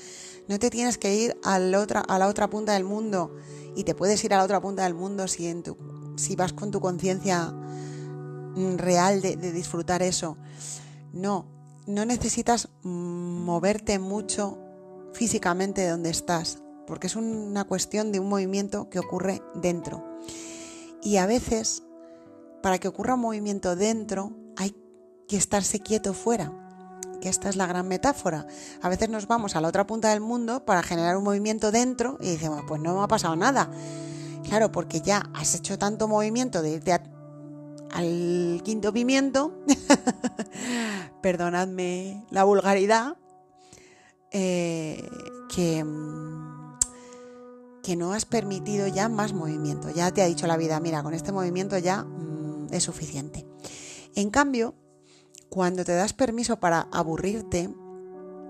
No 0.49 0.59
te 0.59 0.71
tienes 0.71 0.99
que 0.99 1.15
ir 1.15 1.39
a 1.43 1.59
la 1.59 1.81
otra, 1.81 2.01
a 2.01 2.19
la 2.19 2.29
otra 2.29 2.49
punta 2.51 2.75
del 2.75 2.85
mundo. 2.85 3.35
Y 3.77 3.85
te 3.85 3.95
puedes 3.95 4.23
ir 4.25 4.35
a 4.35 4.39
la 4.39 4.45
otra 4.45 4.61
punta 4.61 4.85
del 4.85 4.95
mundo 4.95 5.27
si 5.27 5.47
en 5.47 5.63
tu 5.63 5.77
si 6.17 6.37
vas 6.37 6.53
con 6.53 6.71
tu 6.71 6.81
conciencia 6.81 7.51
mm, 7.51 8.77
real 8.77 9.21
de, 9.21 9.37
disfrutar 9.37 10.03
eso. 10.03 10.37
No, 11.13 11.47
no 11.87 12.05
necesitas 12.05 12.69
moverte 12.83 13.99
mucho 13.99 14.59
físicamente 15.13 15.83
de 15.83 15.91
donde 15.91 16.11
estás, 16.11 16.63
porque 16.87 17.07
es 17.07 17.17
una 17.17 17.65
cuestión 17.65 18.13
de 18.13 18.21
un 18.21 18.29
movimiento 18.29 18.89
que 18.91 18.99
ocurre 18.99 19.43
dentro. 19.55 20.05
Y 21.03 21.19
a 21.19 21.27
veces, 21.27 21.84
para 22.65 22.79
que 22.79 22.89
ocurra 22.89 23.13
un 23.13 23.21
movimiento 23.21 23.77
dentro, 23.77 24.33
hay 24.57 24.75
que 25.29 25.37
estarse 25.37 25.81
quieto 25.81 26.15
fuera, 26.15 26.51
que 27.21 27.29
esta 27.29 27.51
es 27.51 27.57
la 27.57 27.67
gran 27.67 27.87
metáfora. 27.87 28.47
A 28.81 28.89
veces 28.89 29.11
nos 29.11 29.27
vamos 29.27 29.55
a 29.55 29.61
la 29.61 29.69
otra 29.69 29.87
punta 29.87 30.09
del 30.09 30.23
mundo 30.23 30.65
para 30.65 30.83
generar 30.83 31.19
un 31.19 31.25
movimiento 31.25 31.71
dentro 31.71 32.17
y 32.23 32.31
decimos, 32.31 32.63
pues 32.67 32.81
no 32.81 32.97
me 32.97 33.03
ha 33.03 33.07
pasado 33.07 33.37
nada. 33.37 33.71
Claro, 34.49 34.73
porque 34.73 35.03
ya 35.03 35.29
has 35.35 35.55
hecho 35.55 35.79
tanto 35.79 36.09
movimiento 36.09 36.63
de 36.63 36.71
irte 36.71 36.99
al 37.91 38.63
quinto 38.65 38.95
pimiento, 38.95 39.63
perdonadme 41.21 42.25
la 42.31 42.45
vulgaridad, 42.45 43.19
eh, 44.31 45.07
que, 45.55 45.85
que 47.83 47.95
no 47.95 48.15
has 48.15 48.25
permitido 48.25 48.87
ya 48.87 49.11
más 49.11 49.35
movimiento. 49.35 49.91
Ya 49.91 50.11
te 50.13 50.23
ha 50.23 50.27
dicho 50.27 50.47
la 50.47 50.57
vida, 50.57 50.81
mira, 50.81 51.03
con 51.03 51.13
este 51.13 51.31
movimiento 51.31 51.77
ya 51.77 52.07
es 52.77 52.85
suficiente. 52.85 53.47
En 54.15 54.31
cambio, 54.31 54.75
cuando 55.49 55.85
te 55.85 55.95
das 55.95 56.13
permiso 56.13 56.59
para 56.59 56.89
aburrirte, 56.93 57.71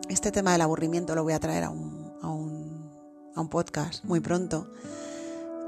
este 0.08 0.32
tema 0.32 0.52
del 0.52 0.62
aburrimiento 0.62 1.14
lo 1.14 1.22
voy 1.22 1.32
a 1.32 1.40
traer 1.40 1.64
a 1.64 1.70
un, 1.70 2.12
a 2.22 2.28
un, 2.28 2.90
a 3.34 3.40
un 3.40 3.48
podcast 3.48 4.04
muy 4.04 4.20
pronto 4.20 4.70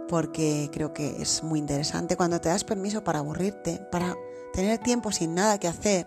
porque 0.09 0.71
creo 0.73 0.93
que 0.93 1.21
es 1.21 1.43
muy 1.43 1.59
interesante 1.59 2.17
cuando 2.17 2.41
te 2.41 2.49
das 2.49 2.65
permiso 2.65 3.03
para 3.03 3.19
aburrirte, 3.21 3.81
para 3.91 4.17
tener 4.53 4.79
tiempo 4.79 5.13
sin 5.13 5.35
nada 5.35 5.59
que 5.59 5.69
hacer. 5.69 6.07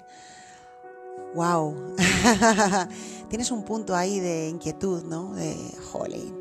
¡Wow! 1.35 1.95
Tienes 3.29 3.51
un 3.51 3.63
punto 3.63 3.95
ahí 3.95 4.19
de 4.19 4.49
inquietud, 4.49 5.03
¿no? 5.03 5.33
De, 5.35 5.55
jolín, 5.91 6.35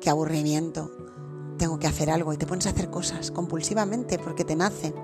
qué 0.00 0.10
aburrimiento. 0.10 0.90
Tengo 1.58 1.78
que 1.78 1.88
hacer 1.88 2.10
algo 2.10 2.32
y 2.32 2.36
te 2.36 2.46
pones 2.46 2.66
a 2.66 2.70
hacer 2.70 2.90
cosas 2.90 3.30
compulsivamente 3.32 4.18
porque 4.18 4.44
te 4.44 4.54
nace. 4.54 4.94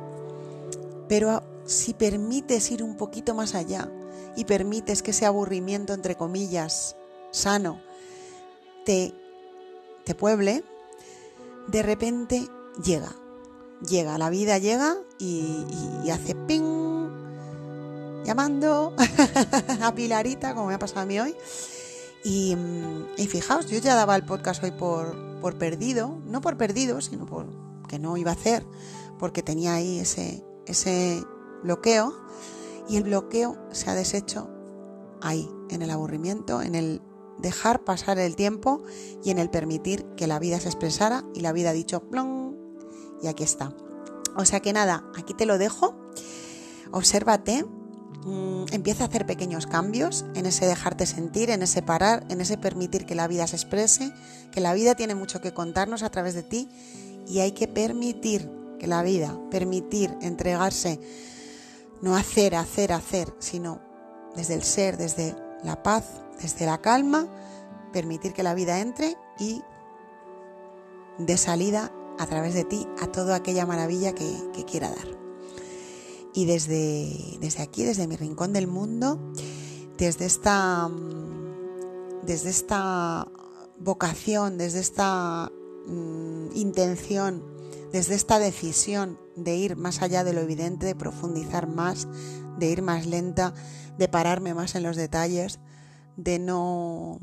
Pero 1.08 1.42
si 1.64 1.94
permites 1.94 2.70
ir 2.70 2.82
un 2.82 2.96
poquito 2.96 3.34
más 3.34 3.54
allá 3.54 3.90
y 4.36 4.44
permites 4.44 5.02
que 5.02 5.12
ese 5.12 5.26
aburrimiento, 5.26 5.92
entre 5.92 6.16
comillas, 6.16 6.96
sano, 7.30 7.80
te, 8.84 9.14
te 10.04 10.14
pueble, 10.14 10.64
de 11.68 11.82
repente 11.82 12.48
llega, 12.82 13.14
llega, 13.88 14.18
la 14.18 14.30
vida 14.30 14.58
llega 14.58 14.96
y, 15.18 15.64
hace 16.10 16.34
ping, 16.34 17.08
llamando 18.24 18.94
a 19.82 19.94
Pilarita, 19.94 20.54
como 20.54 20.68
me 20.68 20.74
ha 20.74 20.78
pasado 20.78 21.00
a 21.00 21.06
mí 21.06 21.18
hoy. 21.18 21.34
Y, 22.24 22.56
fijaos, 23.28 23.66
yo 23.66 23.78
ya 23.78 23.94
daba 23.94 24.16
el 24.16 24.24
podcast 24.24 24.62
hoy 24.62 24.70
por, 24.70 25.40
por 25.40 25.58
perdido, 25.58 26.18
no 26.26 26.40
por 26.40 26.56
perdido, 26.56 27.00
sino 27.00 27.26
por 27.26 27.46
que 27.86 27.98
no 27.98 28.16
iba 28.16 28.30
a 28.30 28.34
hacer, 28.34 28.64
porque 29.18 29.42
tenía 29.42 29.74
ahí 29.74 29.98
ese, 29.98 30.42
ese 30.66 31.22
bloqueo, 31.62 32.14
y 32.88 32.96
el 32.96 33.04
bloqueo 33.04 33.56
se 33.72 33.90
ha 33.90 33.94
deshecho 33.94 34.48
ahí, 35.20 35.48
en 35.70 35.82
el 35.82 35.90
aburrimiento, 35.90 36.62
en 36.62 36.74
el 36.74 37.00
dejar 37.38 37.84
pasar 37.84 38.18
el 38.18 38.36
tiempo 38.36 38.82
y 39.22 39.30
en 39.30 39.38
el 39.38 39.50
permitir 39.50 40.04
que 40.16 40.26
la 40.26 40.38
vida 40.38 40.60
se 40.60 40.68
expresara 40.68 41.24
y 41.34 41.40
la 41.40 41.52
vida 41.52 41.70
ha 41.70 41.72
dicho 41.72 42.08
plong 42.08 42.54
y 43.22 43.26
aquí 43.26 43.42
está. 43.42 43.74
O 44.36 44.44
sea 44.44 44.60
que 44.60 44.72
nada, 44.72 45.04
aquí 45.16 45.34
te 45.34 45.46
lo 45.46 45.58
dejo. 45.58 45.94
Obsérvate, 46.92 47.64
mm, 47.64 48.66
empieza 48.72 49.04
a 49.04 49.06
hacer 49.06 49.26
pequeños 49.26 49.66
cambios 49.66 50.24
en 50.34 50.46
ese 50.46 50.66
dejarte 50.66 51.06
sentir, 51.06 51.50
en 51.50 51.62
ese 51.62 51.82
parar, 51.82 52.26
en 52.28 52.40
ese 52.40 52.56
permitir 52.56 53.06
que 53.06 53.14
la 53.14 53.26
vida 53.26 53.46
se 53.46 53.56
exprese, 53.56 54.12
que 54.52 54.60
la 54.60 54.74
vida 54.74 54.94
tiene 54.94 55.14
mucho 55.14 55.40
que 55.40 55.54
contarnos 55.54 56.02
a 56.02 56.10
través 56.10 56.34
de 56.34 56.42
ti 56.42 56.68
y 57.26 57.40
hay 57.40 57.52
que 57.52 57.66
permitir 57.68 58.50
la 58.86 59.02
vida, 59.02 59.38
permitir 59.50 60.16
entregarse, 60.20 61.00
no 62.02 62.16
hacer, 62.16 62.54
hacer, 62.54 62.92
hacer, 62.92 63.34
sino 63.38 63.80
desde 64.36 64.54
el 64.54 64.62
ser, 64.62 64.96
desde 64.96 65.34
la 65.62 65.82
paz, 65.82 66.04
desde 66.40 66.66
la 66.66 66.80
calma, 66.80 67.28
permitir 67.92 68.32
que 68.32 68.42
la 68.42 68.54
vida 68.54 68.80
entre 68.80 69.16
y 69.38 69.62
de 71.18 71.36
salida 71.36 71.92
a 72.18 72.26
través 72.26 72.54
de 72.54 72.64
ti 72.64 72.86
a 73.00 73.06
toda 73.06 73.36
aquella 73.36 73.66
maravilla 73.66 74.14
que, 74.14 74.64
quiera 74.66 74.88
dar. 74.88 75.08
Y 76.32 76.46
desde, 76.46 77.38
desde 77.40 77.62
aquí, 77.62 77.84
desde 77.84 78.08
mi 78.08 78.16
rincón 78.16 78.52
del 78.52 78.66
mundo, 78.66 79.18
desde 79.96 80.26
esta, 80.26 80.90
desde 82.24 82.50
esta 82.50 83.28
vocación, 83.78 84.58
desde 84.58 84.80
esta 84.80 85.52
mm, 85.86 86.56
intención, 86.56 87.53
desde 87.92 88.14
esta 88.14 88.38
decisión 88.38 89.18
de 89.36 89.56
ir 89.56 89.76
más 89.76 90.02
allá 90.02 90.24
de 90.24 90.32
lo 90.32 90.40
evidente, 90.40 90.86
de 90.86 90.94
profundizar 90.94 91.68
más, 91.68 92.08
de 92.58 92.70
ir 92.70 92.82
más 92.82 93.06
lenta, 93.06 93.54
de 93.98 94.08
pararme 94.08 94.54
más 94.54 94.74
en 94.74 94.82
los 94.82 94.96
detalles, 94.96 95.60
de 96.16 96.38
no, 96.38 97.20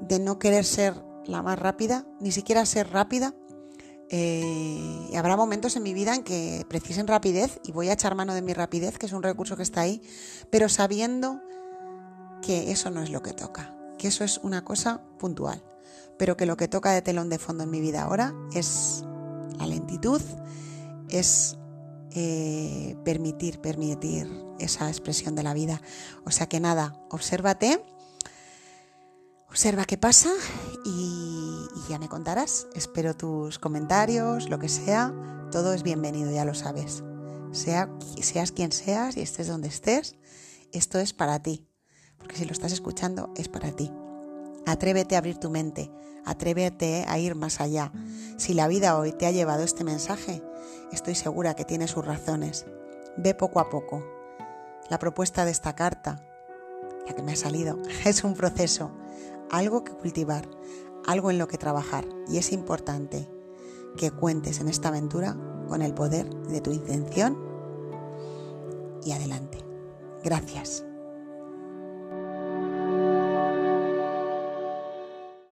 de 0.00 0.18
no 0.18 0.38
querer 0.38 0.64
ser 0.64 0.94
la 1.26 1.42
más 1.42 1.58
rápida, 1.58 2.06
ni 2.20 2.32
siquiera 2.32 2.64
ser 2.66 2.90
rápida. 2.90 3.34
Eh, 4.10 5.08
y 5.10 5.16
habrá 5.16 5.36
momentos 5.36 5.76
en 5.76 5.82
mi 5.82 5.94
vida 5.94 6.14
en 6.14 6.22
que 6.22 6.64
precisen 6.68 7.06
rapidez 7.06 7.58
y 7.64 7.72
voy 7.72 7.88
a 7.88 7.94
echar 7.94 8.14
mano 8.14 8.34
de 8.34 8.42
mi 8.42 8.52
rapidez, 8.52 8.98
que 8.98 9.06
es 9.06 9.12
un 9.12 9.22
recurso 9.22 9.56
que 9.56 9.62
está 9.62 9.80
ahí, 9.80 10.02
pero 10.50 10.68
sabiendo 10.68 11.40
que 12.42 12.70
eso 12.70 12.90
no 12.90 13.02
es 13.02 13.10
lo 13.10 13.22
que 13.22 13.32
toca, 13.32 13.74
que 13.98 14.08
eso 14.08 14.22
es 14.22 14.38
una 14.38 14.62
cosa 14.62 15.02
puntual, 15.18 15.64
pero 16.18 16.36
que 16.36 16.46
lo 16.46 16.56
que 16.56 16.68
toca 16.68 16.92
de 16.92 17.00
telón 17.02 17.30
de 17.30 17.38
fondo 17.38 17.64
en 17.64 17.70
mi 17.70 17.80
vida 17.80 18.02
ahora 18.02 18.34
es 18.54 19.04
la 19.58 19.66
lentitud, 19.66 20.20
es 21.08 21.56
eh, 22.16 22.96
permitir, 23.04 23.60
permitir 23.60 24.30
esa 24.58 24.88
expresión 24.88 25.34
de 25.34 25.42
la 25.42 25.54
vida. 25.54 25.80
O 26.24 26.30
sea 26.30 26.48
que 26.48 26.60
nada, 26.60 26.96
obsérvate, 27.10 27.84
observa 29.48 29.84
qué 29.84 29.98
pasa 29.98 30.30
y, 30.84 31.66
ya 31.88 31.98
me 31.98 32.08
contarás. 32.08 32.66
Espero 32.74 33.14
tus 33.14 33.58
comentarios, 33.58 34.48
lo 34.48 34.58
que 34.58 34.68
sea, 34.68 35.12
todo 35.50 35.74
es 35.74 35.82
bienvenido, 35.82 36.30
ya 36.30 36.44
lo 36.44 36.54
sabes. 36.54 37.02
Sea, 37.52 37.90
seas 38.20 38.52
quien 38.52 38.72
seas 38.72 39.16
y 39.16 39.20
estés 39.20 39.48
donde 39.48 39.68
estés, 39.68 40.16
esto 40.72 40.98
es 40.98 41.12
para 41.12 41.42
ti. 41.42 41.68
Porque 42.16 42.36
si 42.36 42.46
lo 42.46 42.52
estás 42.52 42.72
escuchando, 42.72 43.32
es 43.36 43.48
para 43.48 43.70
ti. 43.70 43.92
Atrévete 44.66 45.14
a 45.14 45.18
abrir 45.18 45.38
tu 45.38 45.50
mente, 45.50 45.90
atrévete 46.24 47.04
a 47.06 47.18
ir 47.18 47.34
más 47.34 47.60
allá. 47.60 47.92
Si 48.38 48.54
la 48.54 48.66
vida 48.68 48.98
hoy 48.98 49.12
te 49.12 49.26
ha 49.26 49.30
llevado 49.30 49.62
este 49.62 49.84
mensaje, 49.84 50.42
estoy 50.92 51.14
segura 51.14 51.54
que 51.54 51.64
tiene 51.64 51.86
sus 51.86 52.04
razones. 52.04 52.66
Ve 53.16 53.34
poco 53.34 53.60
a 53.60 53.68
poco. 53.68 54.02
La 54.88 54.98
propuesta 54.98 55.44
de 55.44 55.50
esta 55.50 55.74
carta, 55.74 56.26
la 57.06 57.14
que 57.14 57.22
me 57.22 57.32
ha 57.32 57.36
salido, 57.36 57.78
es 58.04 58.24
un 58.24 58.34
proceso, 58.34 58.90
algo 59.50 59.84
que 59.84 59.92
cultivar, 59.92 60.48
algo 61.06 61.30
en 61.30 61.38
lo 61.38 61.46
que 61.46 61.58
trabajar. 61.58 62.06
Y 62.28 62.38
es 62.38 62.52
importante 62.52 63.28
que 63.96 64.10
cuentes 64.10 64.60
en 64.60 64.68
esta 64.68 64.88
aventura 64.88 65.36
con 65.68 65.82
el 65.82 65.94
poder 65.94 66.28
de 66.28 66.60
tu 66.60 66.72
intención 66.72 67.38
y 69.04 69.12
adelante. 69.12 69.58
Gracias. 70.22 70.84